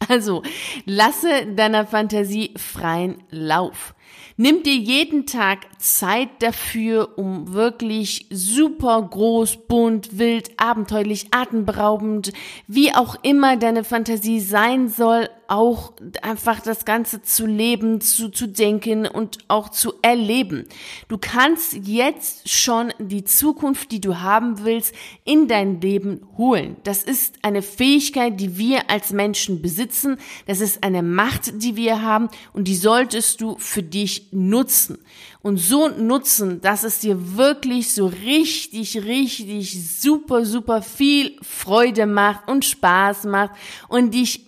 Also 0.08 0.42
lasse 0.84 1.46
deiner 1.54 1.86
Fantasie 1.86 2.54
freien 2.56 3.22
Lauf. 3.30 3.94
Nimm 4.36 4.64
dir 4.64 4.74
jeden 4.74 5.26
Tag 5.26 5.60
Zeit 5.78 6.28
dafür, 6.40 7.16
um 7.18 7.52
wirklich 7.52 8.26
super 8.30 9.00
groß, 9.00 9.68
bunt, 9.68 10.18
wild, 10.18 10.50
abenteuerlich, 10.58 11.28
atemberaubend, 11.30 12.32
wie 12.66 12.92
auch 12.92 13.14
immer 13.22 13.56
deine 13.56 13.84
Fantasie 13.84 14.40
sein 14.40 14.88
soll, 14.88 15.28
auch 15.48 15.92
einfach 16.22 16.60
das 16.60 16.84
Ganze 16.84 17.22
zu 17.22 17.46
leben, 17.46 18.00
zu, 18.00 18.28
zu 18.28 18.48
denken 18.48 19.06
und 19.06 19.38
auch 19.48 19.68
zu 19.68 19.94
erleben. 20.02 20.66
Du 21.08 21.18
kannst 21.18 21.74
jetzt 21.74 22.48
schon 22.48 22.92
die 22.98 23.24
Zukunft, 23.24 23.90
die 23.92 24.00
du 24.00 24.20
haben 24.20 24.64
willst, 24.64 24.94
in 25.24 25.48
dein 25.48 25.80
Leben 25.80 26.26
holen. 26.36 26.76
Das 26.84 27.02
ist 27.02 27.36
eine 27.42 27.62
Fähigkeit, 27.62 28.40
die 28.40 28.58
wir 28.58 28.90
als 28.90 29.12
Menschen 29.12 29.62
besitzen. 29.62 30.18
Das 30.46 30.60
ist 30.60 30.82
eine 30.82 31.02
Macht, 31.02 31.62
die 31.62 31.76
wir 31.76 32.02
haben 32.02 32.28
und 32.52 32.68
die 32.68 32.76
solltest 32.76 33.40
du 33.40 33.56
für 33.58 33.82
dich 33.82 34.28
nutzen 34.32 34.98
und 35.44 35.58
so 35.58 35.88
nutzen, 35.88 36.62
dass 36.62 36.84
es 36.84 37.00
dir 37.00 37.36
wirklich 37.36 37.92
so 37.92 38.06
richtig, 38.06 39.04
richtig 39.04 40.00
super, 40.00 40.46
super 40.46 40.80
viel 40.80 41.36
Freude 41.42 42.06
macht 42.06 42.48
und 42.48 42.64
Spaß 42.64 43.24
macht 43.24 43.50
und 43.88 44.14
dich 44.14 44.46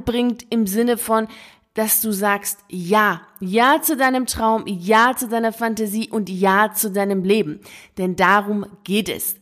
voranbringt 0.00 0.46
im 0.50 0.66
Sinne 0.66 0.96
von, 0.96 1.28
dass 1.74 2.00
du 2.00 2.12
sagst 2.12 2.58
Ja, 2.68 3.22
Ja 3.40 3.80
zu 3.80 3.96
deinem 3.96 4.26
Traum, 4.26 4.64
Ja 4.66 5.14
zu 5.16 5.28
deiner 5.28 5.52
Fantasie 5.52 6.08
und 6.10 6.28
Ja 6.28 6.72
zu 6.72 6.90
deinem 6.90 7.24
Leben. 7.24 7.60
Denn 7.96 8.16
darum 8.16 8.66
geht 8.84 9.08
es. 9.08 9.36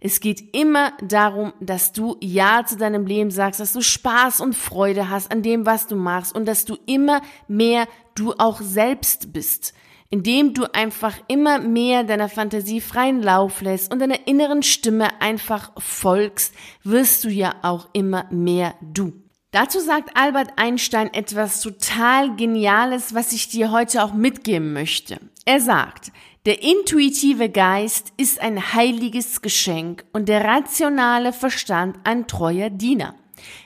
Es 0.00 0.20
geht 0.20 0.56
immer 0.56 0.92
darum, 1.00 1.52
dass 1.60 1.92
du 1.92 2.16
Ja 2.20 2.64
zu 2.64 2.76
deinem 2.76 3.06
Leben 3.06 3.30
sagst, 3.30 3.60
dass 3.60 3.72
du 3.72 3.82
Spaß 3.82 4.40
und 4.40 4.54
Freude 4.54 5.10
hast 5.10 5.30
an 5.30 5.42
dem, 5.42 5.66
was 5.66 5.86
du 5.86 5.96
machst 5.96 6.34
und 6.34 6.46
dass 6.46 6.64
du 6.64 6.76
immer 6.86 7.20
mehr 7.48 7.86
du 8.14 8.34
auch 8.38 8.60
selbst 8.60 9.32
bist 9.32 9.74
indem 10.10 10.52
du 10.52 10.66
einfach 10.74 11.16
immer 11.26 11.58
mehr 11.58 12.04
deiner 12.04 12.28
Fantasie 12.28 12.82
freien 12.82 13.22
Lauf 13.22 13.62
lässt 13.62 13.90
und 13.90 13.98
deiner 13.98 14.26
inneren 14.26 14.62
Stimme 14.62 15.22
einfach 15.22 15.72
folgst, 15.78 16.52
wirst 16.84 17.24
du 17.24 17.30
ja 17.30 17.54
auch 17.62 17.88
immer 17.94 18.26
mehr 18.30 18.74
du. 18.82 19.21
Dazu 19.52 19.80
sagt 19.80 20.16
Albert 20.16 20.52
Einstein 20.56 21.12
etwas 21.12 21.60
total 21.60 22.34
Geniales, 22.36 23.14
was 23.14 23.34
ich 23.34 23.50
dir 23.50 23.70
heute 23.70 24.02
auch 24.02 24.14
mitgeben 24.14 24.72
möchte. 24.72 25.18
Er 25.44 25.60
sagt, 25.60 26.10
der 26.46 26.62
intuitive 26.62 27.50
Geist 27.50 28.14
ist 28.16 28.40
ein 28.40 28.72
heiliges 28.72 29.42
Geschenk 29.42 30.04
und 30.14 30.30
der 30.30 30.42
rationale 30.42 31.34
Verstand 31.34 31.98
ein 32.04 32.26
treuer 32.26 32.70
Diener. 32.70 33.14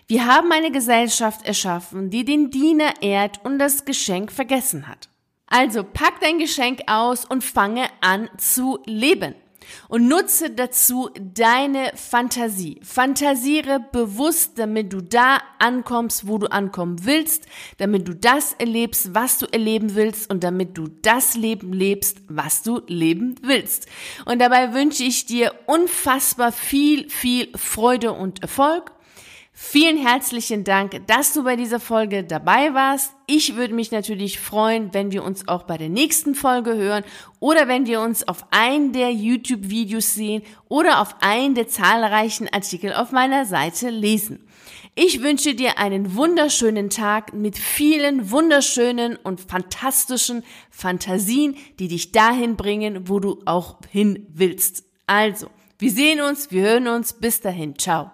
Wir 0.09 0.27
haben 0.27 0.51
eine 0.51 0.73
Gesellschaft 0.73 1.47
erschaffen, 1.47 2.11
die 2.11 2.25
den 2.25 2.51
Diener 2.51 3.01
ehrt 3.01 3.45
und 3.45 3.61
das 3.61 3.85
Geschenk 3.85 4.33
vergessen 4.33 4.89
hat. 4.89 5.09
Also 5.47 5.85
pack 5.85 6.21
dein 6.21 6.41
Geschenk 6.41 6.81
aus 6.89 7.25
und 7.25 7.45
fange 7.45 7.87
an 8.01 8.29
zu 8.39 8.81
leben. 8.87 9.37
Und 9.89 10.09
nutze 10.09 10.51
dazu 10.51 11.11
deine 11.21 11.93
Fantasie. 11.95 12.81
Fantasiere 12.83 13.81
bewusst, 13.93 14.59
damit 14.59 14.93
du 14.93 15.01
da 15.01 15.39
ankommst, 15.59 16.27
wo 16.27 16.39
du 16.39 16.47
ankommen 16.47 17.05
willst, 17.05 17.47
damit 17.79 18.09
du 18.09 18.15
das 18.15 18.55
erlebst, 18.55 19.15
was 19.15 19.39
du 19.39 19.47
erleben 19.47 19.95
willst 19.95 20.31
und 20.31 20.45
damit 20.45 20.77
du 20.77 20.89
das 20.89 21.37
Leben 21.37 21.73
lebst, 21.73 22.19
was 22.29 22.63
du 22.63 22.81
leben 22.87 23.37
willst. 23.43 23.87
Und 24.25 24.41
dabei 24.41 24.73
wünsche 24.75 25.05
ich 25.05 25.27
dir 25.27 25.55
unfassbar 25.67 26.53
viel, 26.53 27.09
viel 27.11 27.49
Freude 27.57 28.13
und 28.13 28.43
Erfolg. 28.43 28.96
Vielen 29.59 29.97
herzlichen 29.97 30.65
Dank, 30.65 31.07
dass 31.07 31.33
du 31.33 31.43
bei 31.43 31.57
dieser 31.57 31.81
Folge 31.81 32.25
dabei 32.25 32.75
warst. 32.75 33.15
Ich 33.27 33.57
würde 33.57 33.73
mich 33.73 33.91
natürlich 33.91 34.39
freuen, 34.39 34.93
wenn 34.93 35.13
wir 35.13 35.25
uns 35.25 35.49
auch 35.49 35.63
bei 35.63 35.79
der 35.79 35.89
nächsten 35.89 36.35
Folge 36.35 36.77
hören 36.77 37.05
oder 37.41 37.67
wenn 37.67 37.87
wir 37.87 38.03
uns 38.03 38.29
auf 38.29 38.45
einen 38.51 38.93
der 38.93 39.11
YouTube-Videos 39.13 40.13
sehen 40.15 40.43
oder 40.69 41.01
auf 41.01 41.17
einen 41.21 41.55
der 41.55 41.69
zahlreichen 41.69 42.53
Artikel 42.53 42.93
auf 42.93 43.13
meiner 43.13 43.47
Seite 43.47 43.89
lesen. 43.89 44.47
Ich 44.95 45.23
wünsche 45.23 45.55
dir 45.55 45.79
einen 45.79 46.15
wunderschönen 46.15 46.91
Tag 46.91 47.33
mit 47.33 47.57
vielen 47.57 48.31
wunderschönen 48.31 49.17
und 49.17 49.41
fantastischen 49.41 50.45
Fantasien, 50.71 51.57
die 51.79 51.89
dich 51.89 52.13
dahin 52.13 52.57
bringen, 52.57 53.09
wo 53.09 53.21
du 53.21 53.41
auch 53.47 53.79
hin 53.91 54.27
willst. 54.35 54.85
Also, 55.07 55.49
wir 55.79 55.91
sehen 55.91 56.21
uns, 56.21 56.51
wir 56.51 56.61
hören 56.61 56.89
uns. 56.89 57.15
Bis 57.15 57.41
dahin. 57.41 57.79
Ciao. 57.79 58.11